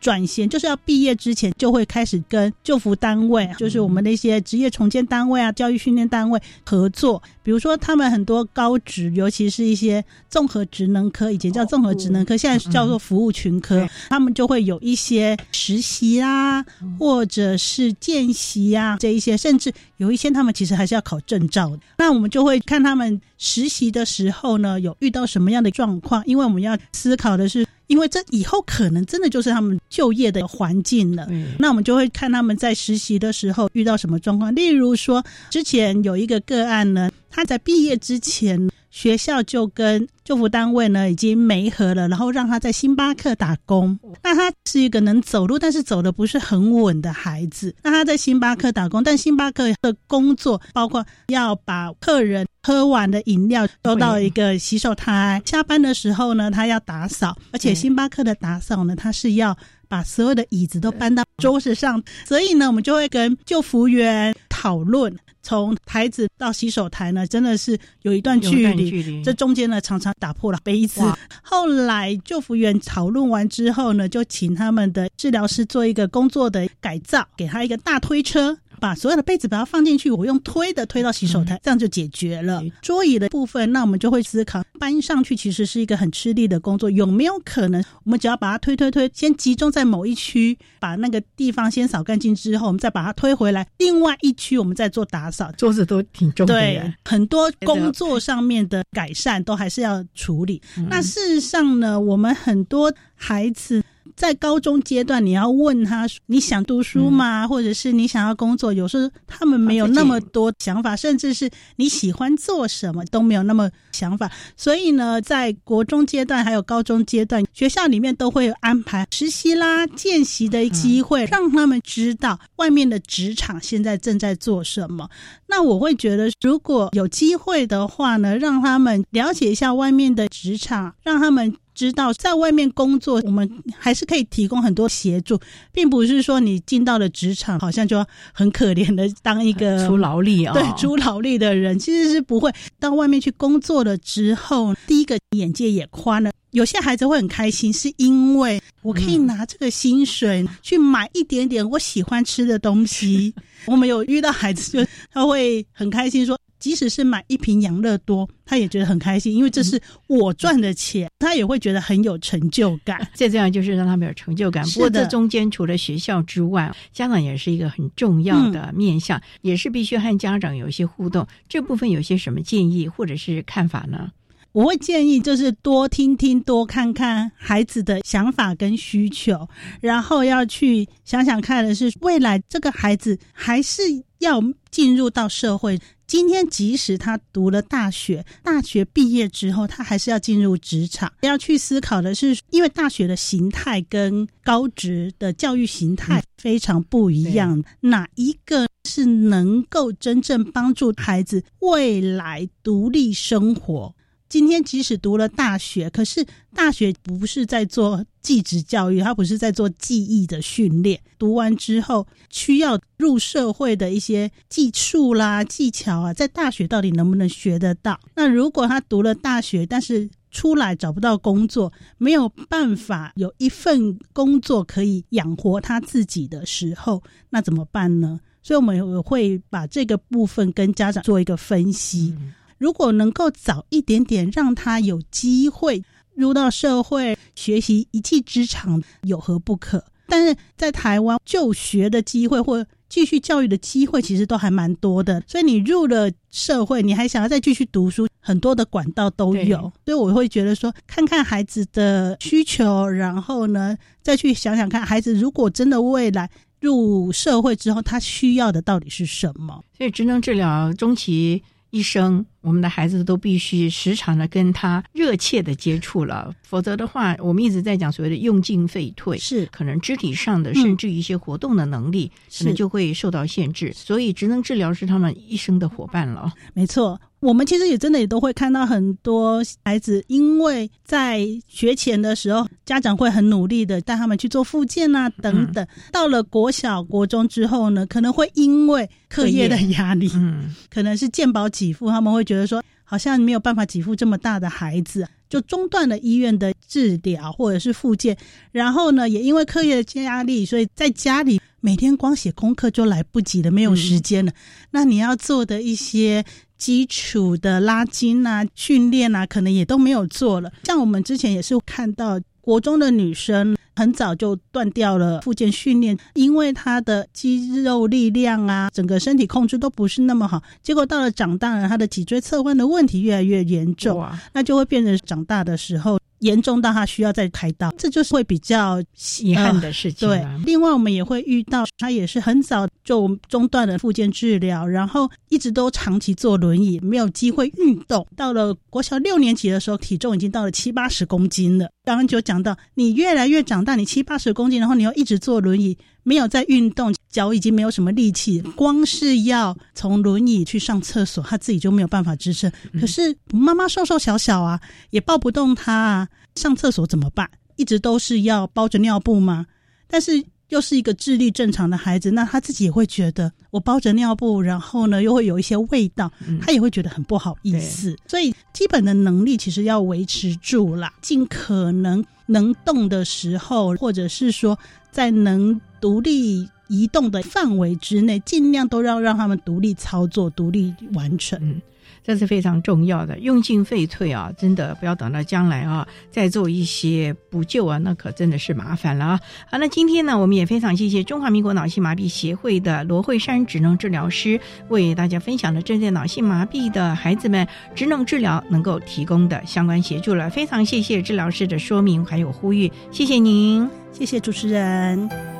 [0.00, 7.22] 转衔就是要毕业之前就会开始跟就服单位，就是我们那些职业重建单位啊、教育训练单位合作。
[7.42, 16.62] 比如说，他们很多高职，尤其是一些综合职能科，以前叫综合职能科，现在叫做服务群科，他们就会有一些实习啊，
[16.98, 21.80] 或者是见习啊这一些，甚至有一些他们其实还是要考证照的。
[21.96, 27.66] 那我们就会看他们实习的时候呢，有遇到什么样的状况，因为我们要思考的是。
[27.88, 31.28] 因为这以后可能真的就是他们就业的环境了，
[31.58, 34.54] 那我们就会看他们在实习的时候遇到什么状况。
[34.54, 38.70] 例如说，之前有一个个案呢，他在毕业之前。
[38.90, 43.96] 学校就跟救扶单位呢已经没合了，然后让他在星巴克打工。
[44.22, 47.72] 那他是一个能走路，但是走的不是很稳的孩子。
[47.82, 59.56] 那他在星巴克打工，但星巴克的工作包括要把客人喝完的饮料丢到一个洗手台，下班的时候呢，他要打扫，而且星巴克的打扫呢，他是要。
[59.90, 65.10] 把所有的椅子都搬到桌子上，所以呢，我们就会跟救服员讨论，
[65.40, 71.00] 从台子到洗手台呢，真的是有一段距离，这中间呢常常打破了杯子。
[71.42, 78.58] 后来救服员讨论完之后呢，就请他们的治疗师做一个工作的改造，给他一个大推车。
[78.78, 82.62] 把所有的被子把它放进去，我用推的推到洗手台，这样就解决了。
[82.80, 95.52] 桌椅的部分，那我们就会思考搬上去其实是一个很吃力的工作，有没有可能我们只要把它推推推，先集中在某一区，把那个地方先扫干净之后，我们再把它推回来，另外一区我们再做打扫。
[95.56, 100.62] 桌子都挺重的，对，很多工作上面的改善都还是要处理。
[100.88, 103.82] 那事实上呢，我们很多孩子。
[104.18, 107.46] 在高中阶段，你要问他你想读书吗？
[107.46, 108.72] 或者是你想要工作？
[108.72, 114.28] 有时候他们没有那么多想法，甚至是你喜欢做什么都没有那么想法。
[114.56, 125.08] 所以呢，在国中阶段还有高中阶段，学校里面都会安排实习啦、见习的机会，让他们知道外面的职场现在正在做什么。
[125.46, 131.54] 那我会觉得，如果有机会的话呢，让他们了解一下外面的职场，让他们。
[131.78, 133.48] 知道在外面工作，我们
[133.78, 135.38] 还是可以提供很多协助，
[135.72, 142.52] 并不是说你进到了职场，好像就很可怜的当一个 出劳力啊，对，出劳力的人其实是不会。
[142.80, 146.32] 到外面去工作了之后，第一个眼界也宽了。
[146.50, 153.32] 有些孩子会很开心，是因为我可以拿这个薪水去买一点点我喜欢吃的东西。
[153.66, 156.36] 我们有遇到孩子，就他会很开心说。
[156.68, 163.08] 即使是买一瓶养乐多，他也觉得很开心，因为这是我赚的钱，他也会觉得很有成就感。
[163.16, 164.62] 再这样就是让他们有成就感。
[164.66, 171.26] 不过这中间除了学校之外，家长也是一个很重要的面向，也是必须和家长有一些互动。
[171.48, 174.10] 这部分有些什么建议或者是看法呢？
[174.52, 179.48] 我会建议就是多听听、多看看孩子的想法跟需求，
[179.80, 183.80] 然后要去想想看的是未来这个孩子还是
[184.18, 185.78] 要进入到社会。
[186.08, 191.12] 今天，即使他读了大学，大学毕业之后，他还是要进入职场。
[191.20, 203.94] 要去思考的是，因为大学的形态跟高职的教育形态非常不一样，哪一个是能够真正帮助孩子未来独立生活？
[204.28, 206.24] 今天即使读了大学，可是
[206.54, 211.00] 大学不是在做技职教育，它不是在做技艺的训练。
[211.18, 217.98] 读完之后需要入社会的一些技术啦、技巧啊，在大学到底能不能学得到？
[218.14, 228.20] 那如果他读了大学，但是出来找不到工作，没有办法有一份工作可以养活他自己的时候，那怎么办呢？
[228.42, 232.14] 所以我们会把这个部分跟家长做一个分析。
[232.58, 235.82] 如果能够早一点点让他有机会
[236.14, 239.84] 入到社会学习一技之长，有何不可？
[240.08, 245.22] 但是在台湾就学的机会或继续教育的机会，其实都还蛮多的。
[245.26, 249.70] 所以你入了社会，你还想要再继续读书，很多的管道都有。
[249.84, 256.30] 所以我会觉得说，看看孩子的需求，然后呢，再去想想看，孩子如果真的未来
[256.60, 259.62] 入社会之后，他需要的到底是什么？
[259.76, 261.42] 所以职能治疗中期。
[261.70, 273.72] 一生，我们的孩子都必须时常的跟他热切的接触了，否则的话，我们一直在讲所谓的用进废退，是可能肢体上的，甚至一些活动的能力，可能就会受到限制。
[273.74, 276.32] 所以，职能治疗是他们一生的伙伴了。
[276.54, 277.00] 没错。
[277.20, 285.66] 我们其实也真的也都会看到很多孩子，因为在学前的时候，家长会很努力的带他们去做复健啊等等。
[285.90, 298.16] 到了国小、国中之后呢，可能会因为课业的压力，嗯，可能是健保给付，他们会觉得说好像没有办法给付这么大的孩子，就中断了医院的治疗或者是复健。
[298.52, 304.32] 然后呢，也因为课业的压力，所以在家里每天光写功课就来不及了，没有时间了。
[304.70, 306.24] 那你要做的一些。
[306.58, 310.52] 基础的拉筋啊、训练啊，可能也都没有做了。
[310.64, 320.42] 像我们之前也是看到国中的女生很早就断掉了附件训练，因为她的肌肉力量啊，整个身体控制都不是那么好。
[320.62, 328.82] 结果到了长大了，她的脊椎侧弯的问题越来越严重，那就会变成长大的时候严重到他需要再开刀，这就是会比较
[329.20, 330.08] 遗憾的事情。
[330.08, 338.06] 对，另外我们也会遇到他也是很早就中断了复健治疗，然后一直都长期坐轮椅，没有机会运动。
[338.16, 341.68] 到了国小六年级的时候，体重已经到了七八十公斤了。
[341.84, 352.50] 刚刚就讲到，你越来越长大，你七八十公斤，然后你又一直坐轮椅，没有在运动，脚已经没有什么力气，光是要从轮椅去上厕所，他自己就没有办法支撑。
[352.80, 357.30] 可是妈妈瘦瘦小小啊，也抱不动他啊，上厕所怎么办？
[357.56, 359.46] 一直都是要包着尿布吗？
[359.88, 360.24] 但是。
[360.48, 367.94] 又是一个智力正常的孩子，那他自己也会觉得我包着尿布，然后呢又会有一些味道，他也会觉得很不好意思。
[368.06, 374.58] 所以基本的能力其实要维持住啦，尽可能能动的时候，或者是说
[374.90, 381.60] 在能独立移动的范围之内，尽量都要让他们独立操作、独立完成。
[382.04, 389.20] 这是非常重要的，用进废退啊，真的不要等到将来啊再做一些补救啊，那可真的是麻烦了啊。
[389.50, 400.30] 好，那今天呢，我们也非常谢谢中华民国脑性麻痹协会的罗慧珊职能治疗师为大家分享了针对脑性麻痹的孩子们职能治疗能够提供的相关协助了。
[400.30, 405.37] 非常谢谢治疗师的说明还有呼吁，谢谢您，谢谢主持人。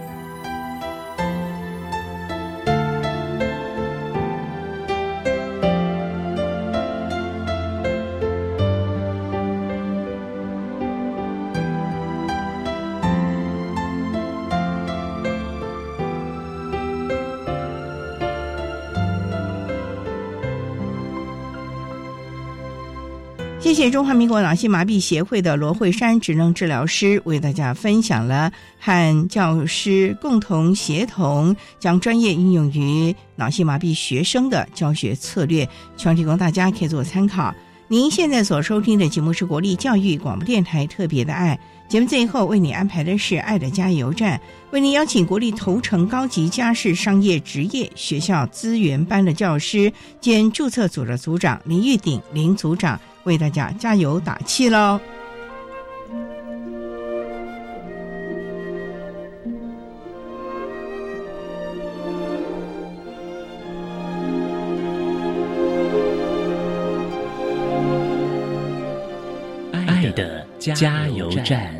[23.78, 28.50] 谢中华民国脑性麻痹协会的罗慧珊职能治疗师为大家分享了
[28.80, 35.64] 和教师共同协同将专业应用于脑性麻痹学生的教学策略，
[35.96, 37.54] 希望提供大家可以做参考。
[37.86, 41.56] 您现在所收听的节目是国立教育广播电台特别的爱
[41.88, 44.38] 节目，最后为你安排的是爱的加油站，
[44.70, 53.00] 为您邀请国立头城高级家事商业职业学校资源班的教师兼注册组的组长林玉鼎林组长。
[53.24, 54.98] 为大家加油打气喽！
[69.86, 71.77] 爱的加油站。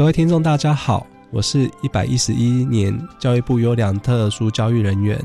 [0.00, 1.06] 各位听众，大家好。
[1.30, 5.22] 我是一百一十一年教育部优良特殊教育人员，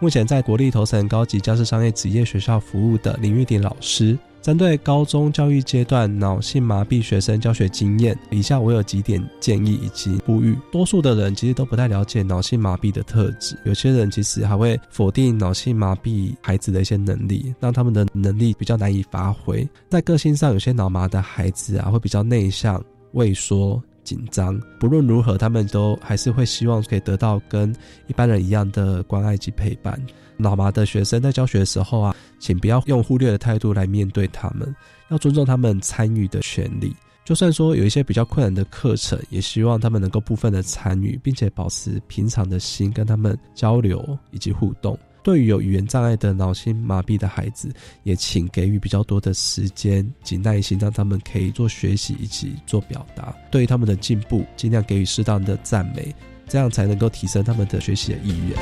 [0.00, 4.18] 目前在国立头城高级家事商业职业学校服务的林玉鼎老师。
[4.42, 10.54] 针对高中教育阶段脑性麻痹学生教学经验，以下我有几点建议以及呼吁。
[10.70, 19.66] 多数的人其实都不太了解脑性麻痹的特质，有些人其实还会否定脑性麻痹孩子的一些能力，让他们的能力比较难以发挥。
[19.88, 22.78] 在个性上，有些脑麻的孩子啊，会比较内向、
[23.12, 23.82] 畏缩。
[24.08, 27.70] 紧张，不论如何，他们都还是会希望可以得到跟
[28.06, 30.00] 一般人一样的关爱及陪伴。
[30.38, 34.74] 脑麻的学生在教学的时候啊，请不要用忽略的态度来面对他们，
[35.10, 36.96] 要尊重他们参与的权利。
[37.22, 44.98] 就算说有一些比较困难的课程，也希望他们能够部分的参与，并且保持平常的心，跟他们交流以及互动。
[45.22, 47.70] 对于有语言障碍的脑性麻痹的孩子，
[48.02, 53.34] 也请给予比较多的时间及耐心，让他们可以做学习以及做表达。
[53.50, 56.14] 对于他们的进步，尽量给予适当的赞美，
[56.48, 58.56] 这样才能够提升他们的学习的意愿。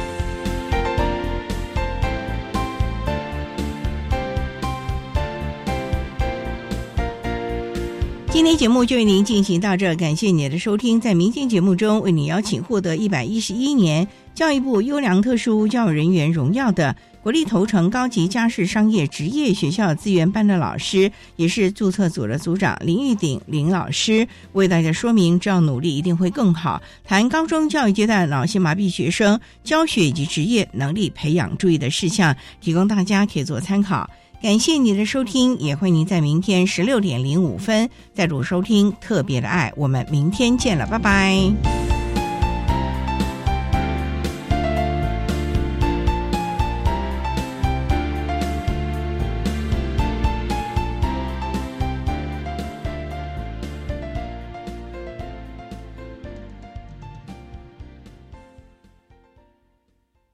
[8.29, 11.01] 今天节目就为您进行到这，感谢您的收听。
[11.01, 14.07] 在明天节目中，为您邀请获得一百一十一年。
[14.37, 26.83] 教育部优良特殊教育人员荣耀的国立头城高级家事商业职业学校资源班的老师，也是注册组的组长林玉鼎林老师，为大家说明：只要努力，一定会更好。
[27.03, 34.09] 谈高中教育阶段脑性麻痹学生教学以及职业能力培养注意的事项，提供大家可以做参考。
[34.43, 39.73] 感谢您的收听，也欢迎您在明天十六点零五分再度收听特别的爱。
[39.77, 41.96] 我们明天见了，拜拜。